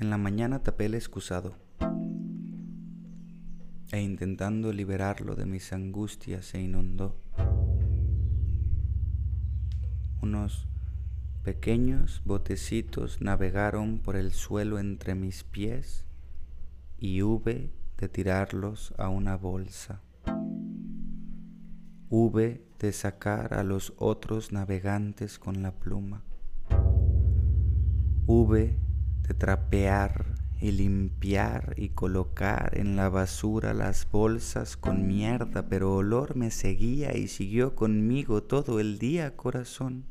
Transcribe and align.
En 0.00 0.10
la 0.10 0.16
mañana 0.16 0.62
tapé 0.62 0.86
el 0.86 0.94
excusado 0.94 1.56
e 3.90 4.00
intentando 4.00 4.72
liberarlo 4.72 5.34
de 5.34 5.44
mis 5.44 5.72
angustias 5.72 6.46
se 6.46 6.60
inundó. 6.60 7.16
Unos 10.22 10.68
pequeños 11.42 12.22
botecitos 12.24 13.20
navegaron 13.20 13.98
por 13.98 14.14
el 14.14 14.30
suelo 14.32 14.78
entre 14.78 15.16
mis 15.16 15.42
pies 15.42 16.04
y 17.00 17.22
hube 17.22 17.72
de 17.96 18.08
tirarlos 18.08 18.94
a 18.98 19.08
una 19.08 19.36
bolsa. 19.36 20.00
Hube 22.08 22.64
de 22.78 22.92
sacar 22.92 23.52
a 23.54 23.64
los 23.64 23.94
otros 23.96 24.52
navegantes 24.52 25.40
con 25.40 25.60
la 25.60 25.72
pluma. 25.72 26.22
Hube 28.26 28.78
de 29.28 29.34
trapear 29.34 30.24
y 30.60 30.72
limpiar 30.72 31.74
y 31.76 31.90
colocar 31.90 32.76
en 32.76 32.96
la 32.96 33.08
basura 33.08 33.74
las 33.74 34.10
bolsas 34.10 34.76
con 34.76 35.06
mierda, 35.06 35.68
pero 35.68 35.94
olor 35.94 36.34
me 36.34 36.50
seguía 36.50 37.16
y 37.16 37.28
siguió 37.28 37.74
conmigo 37.76 38.42
todo 38.42 38.80
el 38.80 38.98
día, 38.98 39.36
corazón. 39.36 40.04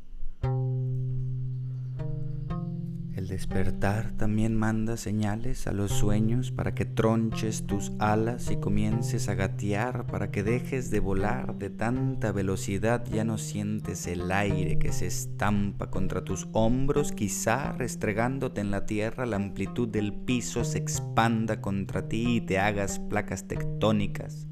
El 3.17 3.27
despertar 3.27 4.11
también 4.11 4.55
manda 4.55 4.95
señales 4.95 5.65
a 5.65 5.71
los 5.71 5.91
sueños 5.91 6.51
para 6.51 6.75
que 6.75 6.85
tronches 6.85 7.65
tus 7.65 7.91
alas 7.97 8.51
y 8.51 8.57
comiences 8.57 9.27
a 9.27 9.33
gatear, 9.33 10.05
para 10.05 10.29
que 10.29 10.43
dejes 10.43 10.91
de 10.91 10.99
volar 10.99 11.57
de 11.57 11.71
tanta 11.71 12.31
velocidad, 12.31 13.03
ya 13.11 13.23
no 13.23 13.39
sientes 13.39 14.05
el 14.05 14.31
aire 14.31 14.77
que 14.77 14.93
se 14.93 15.07
estampa 15.07 15.89
contra 15.89 16.23
tus 16.23 16.47
hombros, 16.51 17.11
quizá 17.11 17.71
restregándote 17.71 18.61
en 18.61 18.69
la 18.69 18.85
tierra, 18.85 19.25
la 19.25 19.37
amplitud 19.37 19.87
del 19.87 20.13
piso 20.13 20.63
se 20.63 20.77
expanda 20.77 21.59
contra 21.59 22.07
ti 22.07 22.35
y 22.35 22.41
te 22.41 22.59
hagas 22.59 22.99
placas 22.99 23.47
tectónicas 23.47 24.45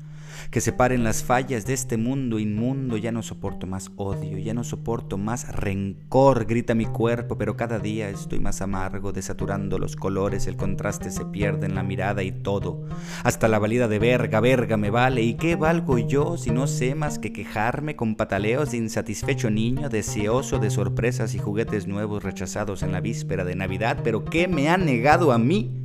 que 0.51 0.61
separen 0.61 1.03
las 1.03 1.23
fallas 1.23 1.65
de 1.65 1.73
este 1.73 1.97
mundo 1.97 2.39
inmundo. 2.39 2.97
Ya 2.97 3.11
no 3.11 3.23
soporto 3.23 3.67
más 3.67 3.91
odio, 3.95 4.37
ya 4.37 4.53
no 4.53 4.63
soporto 4.63 5.17
más 5.17 5.53
rencor, 5.55 6.45
grita 6.45 6.75
mi 6.75 6.85
cuerpo, 6.85 7.37
pero 7.37 7.55
cada 7.55 7.79
día 7.79 8.09
estoy 8.09 8.39
más 8.39 8.61
amargo, 8.61 9.11
desaturando 9.11 9.79
los 9.79 9.95
colores, 9.95 10.47
el 10.47 10.55
contraste 10.55 11.11
se 11.11 11.25
pierde 11.25 11.65
en 11.65 11.75
la 11.75 11.83
mirada 11.83 12.23
y 12.23 12.31
todo. 12.31 12.85
Hasta 13.23 13.47
la 13.47 13.59
valida 13.59 13.87
de 13.87 13.99
verga, 13.99 14.39
verga 14.39 14.77
me 14.77 14.89
vale. 14.89 15.21
¿Y 15.21 15.35
qué 15.35 15.55
valgo 15.55 15.97
yo 15.97 16.37
si 16.37 16.51
no 16.51 16.67
sé 16.67 16.95
más 16.95 17.19
que 17.19 17.33
quejarme 17.33 17.95
con 17.95 18.15
pataleos 18.15 18.71
de 18.71 18.77
insatisfecho 18.77 19.49
niño, 19.49 19.89
deseoso 19.89 20.59
de 20.59 20.69
sorpresas 20.69 21.35
y 21.35 21.39
juguetes 21.39 21.87
nuevos 21.87 22.23
rechazados 22.23 22.83
en 22.83 22.91
la 22.91 23.01
víspera 23.01 23.45
de 23.45 23.55
Navidad? 23.55 23.99
Pero 24.03 24.25
¿qué 24.25 24.47
me 24.47 24.69
ha 24.69 24.77
negado 24.77 25.31
a 25.31 25.37
mí? 25.37 25.84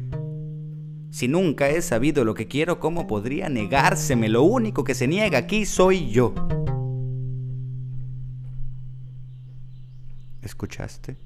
Si 1.10 1.26
nunca 1.26 1.68
he 1.68 1.82
sabido 1.82 2.24
lo 2.24 2.34
que 2.34 2.46
quiero, 2.46 2.78
¿cómo 2.78 3.08
podría 3.08 3.48
negárseme? 3.48 4.28
Lo 4.28 4.44
único 4.44 4.84
que 4.84 4.94
se 4.94 5.08
niega 5.08 5.38
aquí 5.38 5.66
soy 5.66 6.08
yo. 6.10 6.32
¿Escuchaste? 10.40 11.16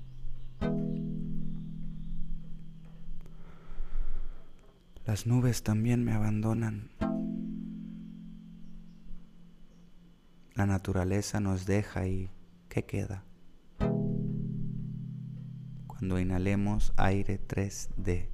Las 5.07 5.27
nubes 5.27 5.62
también 5.62 6.03
me 6.03 6.12
abandonan. 6.12 6.89
La 10.55 10.65
naturaleza 10.67 11.41
nos 11.41 11.67
deja 11.67 12.07
y 12.07 12.31
¿qué 12.71 12.85
queda? 12.85 13.25
Cuando 15.87 16.19
inhalemos 16.19 16.95
aire 16.97 17.39
3D. 17.39 18.34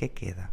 ¿Qué 0.00 0.12
queda? 0.12 0.50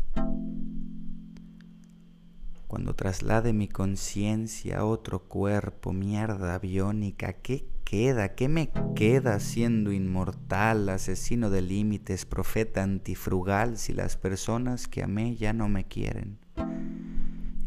Cuando 2.68 2.96
traslade 2.96 3.54
mi 3.54 3.70
conciencia 3.70 4.80
a 4.80 4.86
otro 4.86 5.30
cuerpo, 5.30 5.94
mierda 5.94 6.56
aviónica, 6.56 7.32
¿qué 7.32 7.66
queda? 7.86 8.36
¿Qué 8.36 8.50
me 8.50 8.72
queda 8.94 9.40
siendo 9.40 9.94
inmortal, 9.94 10.90
asesino 10.90 11.50
de 11.50 11.62
límites, 11.62 12.26
profeta 12.26 12.84
antifrugal 12.84 13.78
si 13.78 13.94
las 13.94 14.18
personas 14.18 14.90
que 14.90 15.02
amé 15.02 15.38
ya 15.38 15.54
no 15.54 15.70
me 15.70 15.86
quieren? 15.86 16.40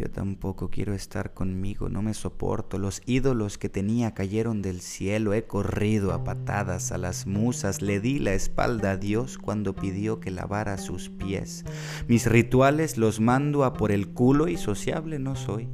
Yo 0.01 0.09
tampoco 0.11 0.71
quiero 0.71 0.95
estar 0.95 1.35
conmigo, 1.35 1.91
no 1.91 2.01
me 2.01 2.15
soporto. 2.15 2.79
Los 2.79 3.03
ídolos 3.05 3.59
que 3.59 3.69
tenía 3.69 4.15
cayeron 4.15 4.63
del 4.63 4.81
cielo. 4.81 5.35
He 5.35 5.45
corrido 5.45 6.15
a 6.15 6.25
patadas 6.25 6.91
a 6.91 6.97
las 6.97 7.27
musas. 7.27 7.83
Le 7.83 8.01
di 8.01 8.19
la 8.19 8.33
espalda 8.33 8.93
a 8.93 8.97
Dios 8.97 9.37
cuando 9.37 9.77
pidió 9.77 10.19
que 10.19 10.31
lavara 10.31 10.79
sus 10.79 11.11
pies. 11.11 11.67
Mis 12.09 12.25
rituales 12.25 12.97
los 12.97 13.21
mando 13.21 13.63
a 13.63 13.75
por 13.75 13.93
el 13.93 14.09
culo 14.09 14.49
y 14.49 14.57
sociable 14.57 15.19
no 15.19 15.37
soy. 15.37 15.69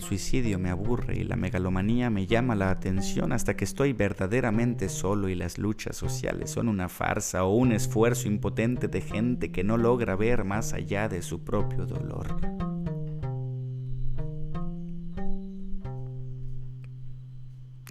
El 0.00 0.06
suicidio 0.06 0.58
me 0.58 0.70
aburre 0.70 1.18
y 1.18 1.24
la 1.24 1.36
megalomanía 1.36 2.08
me 2.08 2.26
llama 2.26 2.54
la 2.54 2.70
atención 2.70 3.32
hasta 3.32 3.54
que 3.54 3.64
estoy 3.64 3.92
verdaderamente 3.92 4.88
solo 4.88 5.28
y 5.28 5.34
las 5.34 5.58
luchas 5.58 5.94
sociales 5.94 6.52
son 6.52 6.70
una 6.70 6.88
farsa 6.88 7.44
o 7.44 7.54
un 7.54 7.70
esfuerzo 7.72 8.26
impotente 8.26 8.88
de 8.88 9.02
gente 9.02 9.52
que 9.52 9.62
no 9.62 9.76
logra 9.76 10.16
ver 10.16 10.44
más 10.44 10.72
allá 10.72 11.10
de 11.10 11.20
su 11.20 11.44
propio 11.44 11.84
dolor. 11.84 12.40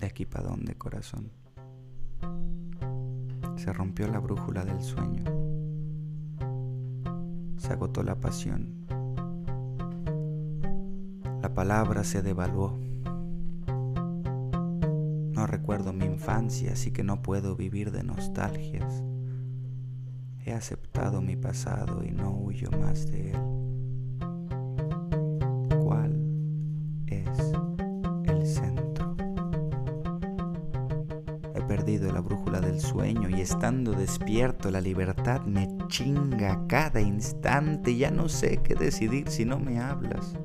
De 0.01 0.07
aquí 0.07 0.25
para 0.25 0.47
dónde, 0.47 0.73
corazón. 0.73 1.31
Se 3.55 3.71
rompió 3.71 4.07
la 4.07 4.17
brújula 4.17 4.65
del 4.65 4.81
sueño. 4.81 5.25
Se 7.57 7.71
agotó 7.71 8.01
la 8.01 8.19
pasión 8.19 8.79
palabra 11.59 12.05
se 12.05 12.21
devaluó. 12.21 12.79
No 15.33 15.45
recuerdo 15.45 15.91
mi 15.91 16.05
infancia, 16.05 16.71
así 16.71 16.91
que 16.91 17.03
no 17.03 17.21
puedo 17.21 17.57
vivir 17.57 17.91
de 17.91 18.01
nostalgias. 18.01 19.03
He 20.45 20.53
aceptado 20.53 21.21
mi 21.21 21.35
pasado 21.35 22.01
y 22.05 22.11
no 22.11 22.31
huyo 22.31 22.71
más 22.71 23.07
de 23.07 23.31
él. 23.31 23.39
¿Cuál 25.83 26.15
es 27.07 27.27
el 28.23 28.47
centro? 28.47 29.17
He 31.55 31.61
perdido 31.63 32.13
la 32.13 32.21
brújula 32.21 32.61
del 32.61 32.79
sueño 32.79 33.27
y 33.27 33.41
estando 33.41 33.91
despierto 33.91 34.71
la 34.71 34.79
libertad 34.79 35.41
me 35.41 35.67
chinga 35.89 36.65
cada 36.67 37.01
instante. 37.01 37.97
Ya 37.97 38.11
no 38.11 38.29
sé 38.29 38.61
qué 38.63 38.75
decidir 38.75 39.27
si 39.27 39.43
no 39.43 39.59
me 39.59 39.81
hablas 39.81 40.37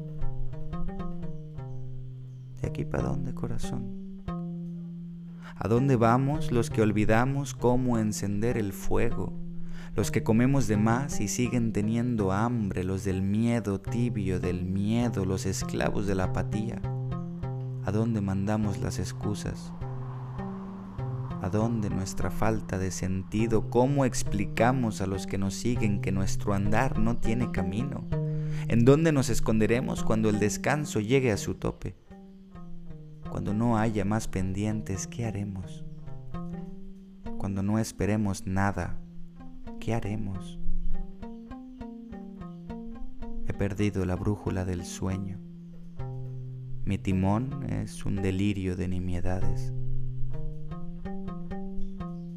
aquí 2.65 2.85
para 2.85 3.05
dónde, 3.05 3.35
corazón? 3.35 4.05
¿A 5.57 5.69
dónde 5.69 5.97
vamos 5.97 6.51
los 6.51 6.69
que 6.69 6.83
olvidamos 6.83 7.55
cómo 7.55 7.99
encender 7.99 8.59
el 8.59 8.73
fuego? 8.73 9.33
Los 9.95 10.11
que 10.11 10.25
comemos 10.25 10.67
de 10.67 10.77
más 10.77 11.21
y 11.21 11.29
siguen 11.29 11.73
teniendo 11.73 12.33
hambre, 12.33 12.83
los 12.83 13.05
del 13.05 13.23
miedo 13.23 13.81
tibio, 13.81 14.41
del 14.41 14.65
miedo, 14.65 15.25
los 15.25 15.47
esclavos 15.47 16.09
de 16.09 16.17
la 16.17 16.25
apatía. 16.25 16.83
¿A 17.85 17.93
dónde 17.93 18.21
mandamos 18.21 18.79
las 18.81 18.99
excusas? 18.99 19.73
¿A 21.41 21.51
dónde 21.51 21.91
nuestra 21.91 22.31
falta 22.31 22.79
de 22.79 22.91
sentido? 22.91 23.71
¿Cómo 23.71 24.05
explicamos 24.05 25.01
a 25.01 25.07
los 25.07 25.27
que 25.27 25.39
nos 25.39 25.55
siguen 25.55 26.01
que 26.01 26.11
nuestro 26.11 26.55
andar 26.55 26.99
no 26.99 27.19
tiene 27.19 27.53
camino? 27.53 28.05
¿En 28.67 28.85
dónde 28.85 29.13
nos 29.13 29.31
esconderemos 29.31 30.03
cuando 30.03 30.31
el 30.31 30.41
descanso 30.41 31.01
llegue 31.01 31.31
a 31.31 31.37
su 31.37 31.55
tope? 31.55 31.95
Cuando 33.35 33.53
no 33.53 33.79
haya 33.79 34.05
más 34.05 34.29
pendientes, 34.29 35.09
¿qué 35.09 35.27
haremos? 35.27 35.85
Cuando 37.37 37.65
no 37.65 37.81
esperemos 37.81 38.47
nada, 38.47 39.01
¿qué 39.81 39.93
haremos? 39.93 40.61
He 43.49 43.53
perdido 43.53 44.05
la 44.05 44.15
brújula 44.15 44.65
del 44.65 44.85
sueño. 44.85 45.41
Mi 46.85 46.97
timón 46.97 47.65
es 47.69 48.05
un 48.05 48.23
delirio 48.23 48.77
de 48.77 48.87
nimiedades. 48.87 49.73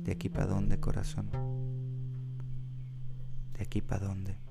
¿De 0.04 0.14
aquí 0.14 0.30
para 0.30 0.48
dónde, 0.48 0.80
corazón? 0.80 1.30
¿De 3.54 3.62
aquí 3.62 3.82
para 3.82 4.08
dónde? 4.08 4.47